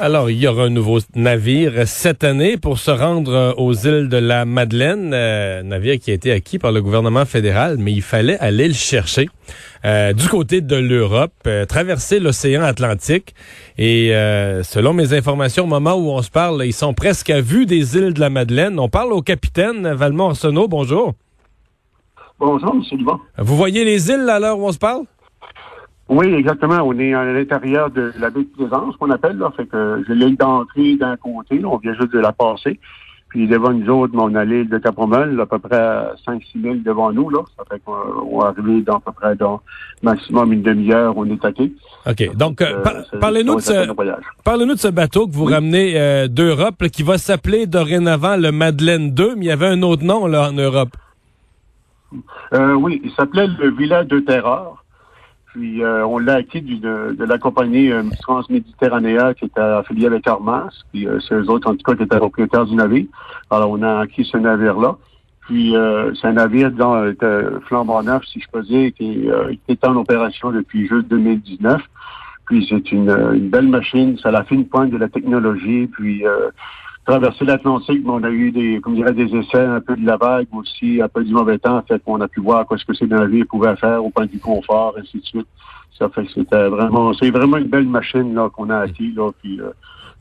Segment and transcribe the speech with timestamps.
[0.00, 4.08] Alors, il y aura un nouveau navire cette année pour se rendre euh, aux îles
[4.08, 8.02] de la Madeleine, euh, navire qui a été acquis par le gouvernement fédéral, mais il
[8.02, 9.28] fallait aller le chercher
[9.84, 13.34] euh, du côté de l'Europe, euh, traverser l'océan Atlantique.
[13.78, 14.08] Et
[14.62, 17.96] selon mes informations, au moment où on se parle, ils sont presque à vue des
[17.96, 18.78] îles de la Madeleine.
[18.78, 20.68] On parle au capitaine Valmont Arsenault.
[20.68, 21.14] Bonjour.
[22.38, 22.98] Bonjour, M.
[22.98, 23.20] Dubon.
[23.38, 25.04] Vous voyez les îles à l'heure où on se parle?
[26.08, 26.80] Oui, exactement.
[26.84, 29.38] On est à l'intérieur de la baie de Plaisance, qu'on appelle.
[29.38, 29.50] Là.
[29.56, 31.64] Fait que j'ai l'île d'entrée d'un comté.
[31.64, 32.78] on vient juste de la passer.
[33.34, 35.76] Puis devant nous autres, on a l'île de Capromel, à peu près
[36.24, 37.30] 5-6 000 devant nous.
[37.30, 37.40] Là.
[37.56, 39.60] Ça fait qu'on va arriver dans à peu près dans
[40.02, 41.72] maximum une demi-heure, on est attaqué.
[42.06, 42.36] OK.
[42.36, 42.80] Donc, euh,
[43.20, 43.92] parlez-nous de ce
[44.44, 49.10] parlez-nous de ce bateau que vous ramenez euh, d'Europe qui va s'appeler dorénavant le Madeleine
[49.10, 50.90] 2, mais il y avait un autre nom là en Europe.
[52.52, 54.83] Euh, oui, il s'appelait le Village de Terreur.
[55.54, 60.68] Puis euh, on l'a acquis de, la compagnie euh, qui était affiliée avec Armas.
[60.92, 63.06] Puis euh, c'est eux autres, en tout cas, qui étaient propriétaires du navire.
[63.50, 64.96] Alors on a acquis ce navire-là.
[65.42, 67.04] Puis euh, c'est un navire dans
[67.66, 69.28] flambant neuf, si je peux dire, qui,
[69.68, 71.80] est en opération depuis juste 2019.
[72.46, 75.86] Puis c'est une, une, belle machine, c'est la fine pointe de la technologie.
[75.86, 76.24] Puis
[77.04, 80.46] traverser l'Atlantique, on a eu des, comme dirait, des essais, un peu de la vague
[80.52, 83.06] aussi, un peu du mauvais temps, fait qu'on a pu voir quoi ce que ces
[83.06, 85.46] navires pouvaient faire au point du confort, ainsi de suite.
[85.98, 89.30] Ça fait que c'était vraiment, c'est vraiment une belle machine là qu'on a acquis là,
[89.42, 89.70] puis euh,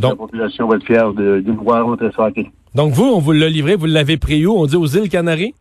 [0.00, 2.28] la population va être fière de, de voir rentrer ça.
[2.74, 4.52] Donc vous, on vous l'a livré, vous l'avez pris où?
[4.52, 5.54] On dit aux îles Canaries?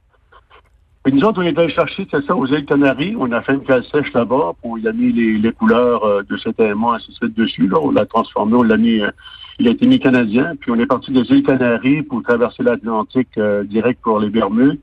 [1.03, 3.15] Puis nous autres, on est allé chercher, c'est ça, aux îles Canaries.
[3.17, 6.21] On a fait une cale sèche là-bas, puis on a mis les, les couleurs euh,
[6.29, 7.67] de cet aimant ainsi de suite dessus.
[7.67, 7.79] Là.
[7.81, 9.09] On l'a transformé, on l'a mis, euh,
[9.57, 10.53] il a été mis canadien.
[10.59, 14.79] Puis on est parti des îles Canaries pour traverser l'Atlantique euh, direct pour les Bermudes,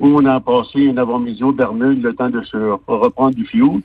[0.00, 2.56] où on a passé un avant-midi aux Bermudes, le temps de se
[2.88, 3.80] reprendre du fioul,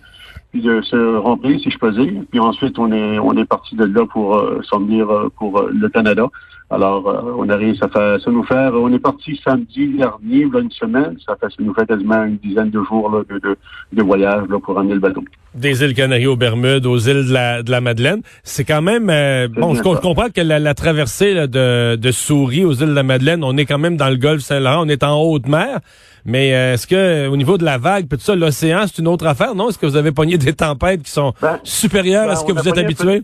[0.51, 2.23] puis de se remplir, si je peux dire.
[2.31, 6.29] Puis ensuite, on est on est parti de là pour s'en venir pour le Canada.
[6.75, 10.59] Alors, euh, on arrive, ça fait, ça nous fait, on est parti samedi dernier, là,
[10.59, 13.55] une semaine, ça fait, ça nous fait quasiment une dizaine de jours là, de, de,
[13.93, 15.23] de, voyage là, pour amener le bateau.
[15.53, 19.09] Des îles Canaries aux Bermudes, aux îles de la, de la Madeleine, c'est quand même,
[19.09, 22.93] euh, bon, je comprends que la, la traversée là, de, de Souris aux îles de
[22.93, 25.79] la Madeleine, on est quand même dans le golfe Saint-Laurent, on est en haute mer,
[26.25, 29.27] mais euh, est-ce que au niveau de la vague, tout ça, l'océan, c'est une autre
[29.27, 29.69] affaire, non?
[29.69, 32.51] Est-ce que vous avez pogné des tempêtes qui sont ben, supérieures à ben, ce que
[32.51, 33.21] vous êtes habitué?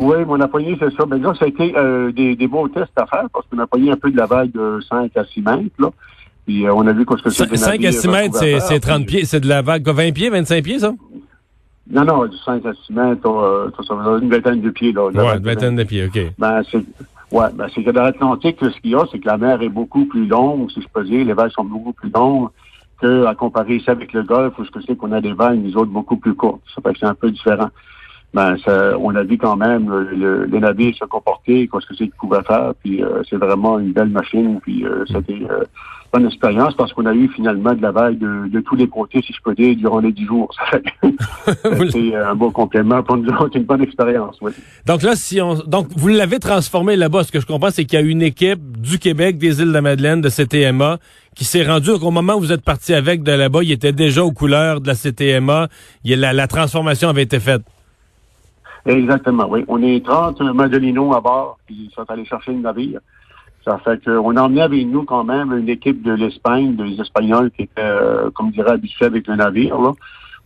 [0.00, 1.04] Oui, mon appoigné, c'est ça.
[1.04, 3.92] Ben, ça a été euh, des, des beaux tests à faire parce qu'on a pogné
[3.92, 5.74] un peu de la vague de 5 à 6 mètres.
[5.78, 5.90] Là.
[6.46, 7.54] Puis euh, on a vu quoi ce que c'est.
[7.54, 9.26] 5 à 6 mètres, c'est 30 pieds.
[9.26, 10.94] C'est de la vague, 20 pieds, 25 pieds, ça?
[11.90, 14.92] Non, non, du 5 à 6 mètres, euh, ça une vingtaine de pieds.
[14.92, 16.18] Là, ouais, une vingtaine de pieds, OK.
[16.38, 16.84] Ben, c'est...
[17.30, 19.68] Ouais, ben c'est que dans l'Atlantique, ce qu'il y a, c'est que la mer est
[19.68, 22.48] beaucoup plus longue, si je peux dire, les vagues sont beaucoup plus longues
[23.00, 25.60] que à comparer ça avec le Golfe, où ce que c'est qu'on a des vagues,
[25.62, 26.62] nous autres, beaucoup plus courtes.
[26.74, 27.68] Ça fait que c'est un peu différent
[28.32, 32.04] ben ça, on a vu quand même le, le, navire se comporter, ce que c'est
[32.04, 35.64] qu'il pouvait faire, puis euh, c'est vraiment une belle machine, puis euh, c'était euh,
[36.16, 39.20] une expérience parce qu'on a eu finalement de la vague de, de, tous les côtés,
[39.26, 40.48] si je peux dire, durant les dix jours.
[41.90, 44.52] c'est un beau complément pour nous autres, une bonne expérience, oui.
[44.86, 47.98] Donc là, si on donc vous l'avez transformé là-bas, ce que je comprends, c'est qu'il
[47.98, 50.98] y a une équipe du Québec, des îles de la Madeleine, de CTMA,
[51.34, 54.22] qui s'est rendue au moment où vous êtes parti avec de là-bas, il était déjà
[54.22, 55.68] aux couleurs de la CTMA,
[56.04, 57.62] il, la, la transformation avait été faite.
[58.86, 59.64] Exactement, oui.
[59.68, 63.00] On est 30 Madelinos à bord, puis ils sont allés chercher le navire.
[63.64, 67.50] Ça fait qu'on a emmené avec nous quand même une équipe de l'Espagne, des Espagnols
[67.50, 69.78] qui étaient, euh, comme dirait, habitués avec le navire.
[69.78, 69.92] Là.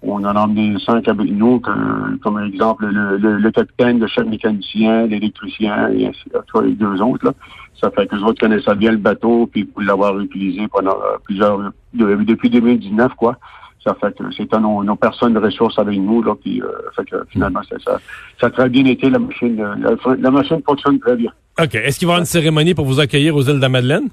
[0.03, 5.07] On en a emmené cinq avec nous, comme, exemple le, le, capitaine, le chef mécanicien,
[5.07, 6.25] l'électricien et ainsi
[6.63, 7.25] les deux autres.
[7.25, 7.33] Là.
[7.81, 11.17] Ça fait que les autres connaissaient bien le bateau, puis pour l'avoir utilisé pendant euh,
[11.25, 13.37] plusieurs depuis 2019, quoi.
[13.85, 17.05] Ça fait que c'est nos, nos personnes de ressources avec nous, là, puis euh, fait
[17.05, 17.99] que finalement, ça,
[18.41, 19.61] ça a très bien été, la machine.
[19.61, 21.31] Euh, la, machine fonctionne très bien.
[21.61, 21.75] OK.
[21.75, 24.09] Est-ce qu'il va y avoir une cérémonie pour vous accueillir aux îles de la Madeleine?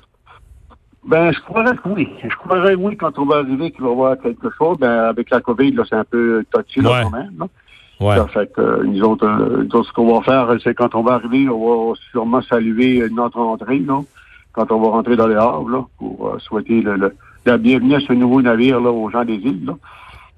[1.06, 2.10] Ben, je croirais que oui.
[2.22, 4.78] Je croirais oui quand on va arriver qu'il va y avoir quelque chose.
[4.78, 7.32] Ben, avec la COVID, là, c'est un peu touchy, là, quand même.
[7.40, 7.48] Là.
[8.02, 8.16] Ouais.
[8.18, 11.48] Ça fait que nous autres, euh, ce qu'on va faire, c'est quand on va arriver,
[11.48, 14.02] on va sûrement saluer notre entrée, là,
[14.52, 17.14] quand on va rentrer dans les havres, là, pour souhaiter le
[17.46, 19.66] la bienvenue à ce nouveau navire là, aux gens des îles.
[19.66, 19.74] Là.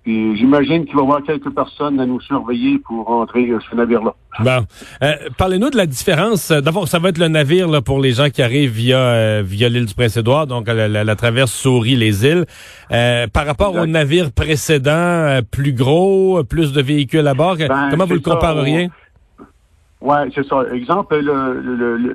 [0.05, 4.13] j'imagine qu'il va y avoir quelques personnes à nous surveiller pour rentrer euh, ce navire-là.
[4.39, 4.65] Bon.
[5.03, 6.51] Euh, parlez-nous de la différence.
[6.51, 9.69] D'abord, ça va être le navire là, pour les gens qui arrivent via euh, via
[9.69, 12.45] l'île du Prince-Édouard, donc la, la, traverse Souris-les-Îles.
[12.89, 18.15] par rapport au navire précédent, plus gros, plus de véhicules à bord, ben, comment vous
[18.15, 18.89] le compareriez?
[20.03, 20.63] Oui, c'est ça.
[20.73, 21.15] Exemple,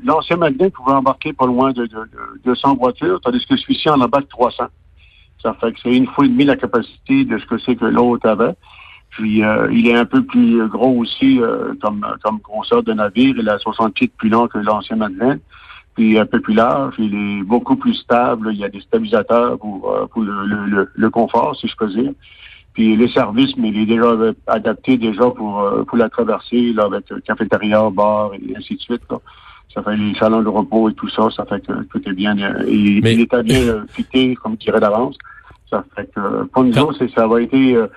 [0.04, 1.98] l'ancien le, pouvait embarquer pas loin de, de,
[2.44, 4.64] 200 voitures, tandis que celui-ci en embarque 300.
[5.42, 7.84] Ça fait que c'est une fois et demie la capacité de ce que c'est que
[7.84, 8.54] l'autre avait.
[9.10, 9.40] Puis
[9.70, 11.40] il est un peu plus gros aussi
[11.80, 13.34] comme, comme grosseur de navire.
[13.38, 15.40] Il a 60 pieds plus long que l'ancien Madeleine.
[15.94, 16.94] Puis un peu plus large.
[16.98, 18.50] Il est beaucoup plus stable.
[18.52, 22.12] Il y a des stabilisateurs pour, pour le, le, le, confort, si je peux dire.
[22.74, 24.14] Puis le service, mais il est déjà
[24.46, 29.02] adapté déjà pour, pour la traversée, là, avec cafétéria, bar et ainsi de suite.
[29.10, 29.18] Là
[29.74, 32.38] ça fait les salons de repos et tout ça, ça fait que tout est bien,
[32.38, 35.16] euh, il, il est bien euh, fité, comme je dirais d'avance.
[35.70, 37.88] Ça fait que pour nous autres, ça va être euh,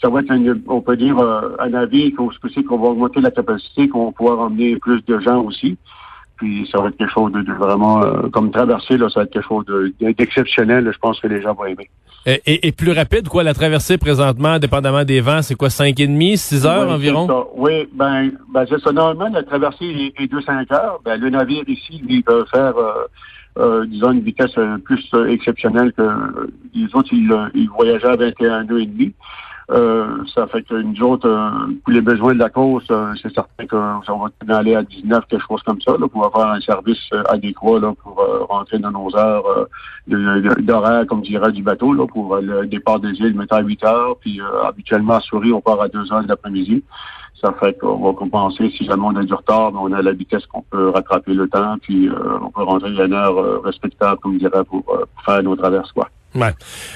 [0.00, 3.88] ça va être un, on peut dire un avis qu'on qu'on va augmenter la capacité,
[3.88, 5.76] qu'on va pouvoir emmener plus de gens aussi.
[6.40, 8.00] Puis ça va être quelque chose de, vraiment,
[8.32, 9.66] comme traversée, là, ça va être quelque chose
[10.00, 10.90] d'exceptionnel.
[10.90, 11.88] je pense que les gens vont aimer.
[12.26, 16.66] Et, et, plus rapide, quoi, la traversée présentement, dépendamment des vents, c'est quoi, 5,5, 6
[16.66, 17.46] heures environ?
[17.54, 18.92] Oui, ben, ben c'est ça.
[18.92, 21.00] Normalement, la traversée est, de 5 heures.
[21.02, 23.06] Ben, le navire ici, lui, peut faire, euh,
[23.58, 26.02] euh, disons, une vitesse euh, plus exceptionnelle que
[26.74, 29.14] les autres, ils, ils voyageaient à 21 et demi.
[29.70, 33.32] Euh, ça fait que nous autres, euh, pour les besoins de la course, euh, c'est
[33.32, 34.00] certain qu'on
[34.44, 37.92] va aller à 19, quelque chose comme ça, là, pour avoir un service adéquat là,
[38.02, 38.16] pour
[38.48, 39.44] rentrer dans nos heures
[40.08, 44.16] d'horaire, comme dirait du bateau, là, pour le départ des îles, mettre à 8 heures,
[44.20, 46.82] puis habituellement à Souris, on part à 2 heures l'après-midi.
[47.40, 50.12] Ça fait qu'on va compenser si jamais on a du retard, mais on a la
[50.12, 52.10] vitesse qu'on peut rattraper le temps, puis
[52.42, 56.08] on peut rentrer à une heure respectable, comme dirait, pour, pour faire nos traverses, quoi.
[56.34, 56.52] Ouais.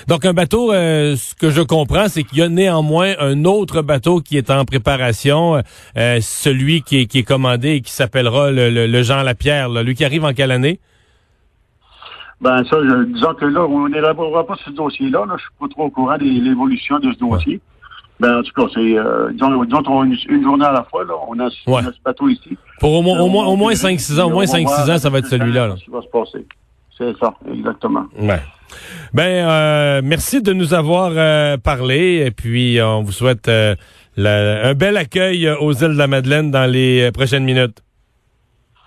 [0.06, 3.82] Donc un bateau, euh, ce que je comprends, c'est qu'il y a néanmoins un autre
[3.82, 5.60] bateau qui est en préparation,
[5.96, 9.68] euh, celui qui est, qui est commandé et qui s'appellera le, le, Jean Lapierre.
[9.68, 9.82] Là.
[9.82, 10.78] Lui qui arrive en quelle année?
[12.40, 15.24] Ben ça, je, disons que là, on n'élaborera pas ce dossier-là.
[15.26, 15.34] Là.
[15.36, 17.60] Je suis pas trop au courant de l'évolution de ce dossier.
[18.20, 21.04] Ben, en tout cas, c'est euh, disons, disons on une, journée à la fois.
[21.04, 21.14] Là.
[21.28, 22.56] On, a, on a ce bateau ici.
[22.78, 25.18] Pour au moins, au moins, au moins 5-6 ans, au moins 5-6 ans, ça va
[25.18, 25.68] être celui-là.
[25.68, 25.76] Là.
[25.76, 26.46] Ce qui va se passer.
[26.96, 28.04] C'est ça, exactement.
[28.16, 28.40] Ouais.
[29.12, 33.74] Ben, euh, merci de nous avoir euh, parlé et puis on vous souhaite euh,
[34.16, 37.82] un bel accueil aux îles de la Madeleine dans les prochaines minutes.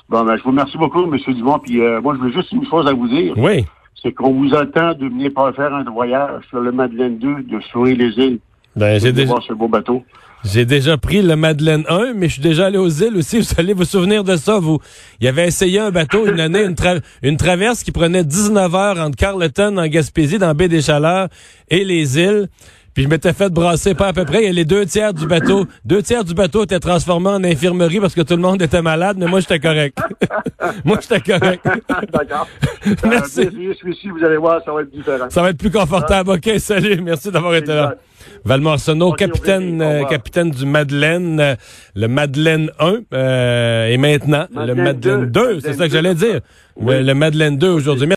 [0.09, 1.17] Bon, ben, je vous remercie beaucoup, M.
[1.33, 1.59] Dumont.
[1.59, 3.33] Puis moi, je veux juste une chose à vous dire.
[3.37, 3.65] Oui.
[4.01, 7.95] C'est qu'on vous attend de venir faire un voyage sur le Madeleine 2 de Souris
[7.95, 8.39] les îles.
[8.77, 9.27] Ben, j'ai déjà...
[9.27, 10.03] voir ce beau bateau.
[10.45, 13.39] J'ai déjà pris le Madeleine 1, mais je suis déjà allé aux îles aussi.
[13.41, 14.79] Vous allez vous souvenir de ça, vous.
[15.19, 16.63] Il avait essayé un bateau une année,
[17.23, 21.27] une, traverse qui prenait 19 heures entre Carleton en Gaspésie, dans Baie des Chaleurs,
[21.69, 22.49] et les îles.
[22.97, 24.45] Puis je m'étais fait brasser pas à peu près.
[24.45, 28.15] Et les deux tiers du bateau, deux tiers du bateau étaient transformés en infirmerie parce
[28.15, 29.99] que tout le monde était malade, mais moi j'étais correct.
[30.83, 31.63] moi j'étais correct.
[32.11, 32.47] D'accord.
[33.07, 33.41] Merci.
[33.41, 35.29] Euh, celui-ci, vous allez voir, ça va être différent.
[35.29, 36.31] Ça va être plus confortable.
[36.31, 36.99] OK, salut.
[36.99, 37.97] Merci d'avoir été là.
[38.45, 41.55] Valmont Arsenault, capitaine, euh, capitaine du Madeleine, euh,
[41.95, 46.39] le Madeleine 1, euh, et maintenant le Madeleine 2, c'est ça que j'allais dire.
[46.79, 48.07] Le, le Madeleine 2 aujourd'hui.